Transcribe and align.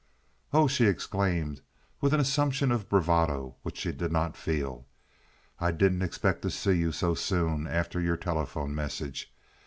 "Oh!" 0.51 0.65
she 0.67 0.87
exclaimed, 0.87 1.61
with 2.01 2.11
an 2.11 2.19
assumption 2.19 2.71
of 2.71 2.89
bravado 2.89 3.57
which 3.61 3.77
she 3.77 3.91
did 3.91 4.11
not 4.11 4.35
feel. 4.35 4.87
"I 5.59 5.71
didn't 5.71 6.01
expect 6.01 6.41
to 6.41 6.49
see 6.49 6.73
you 6.73 6.91
so 6.91 7.13
soon 7.13 7.67
after 7.67 8.01
your 8.01 8.17
telephone 8.17 8.73
message. 8.73 9.31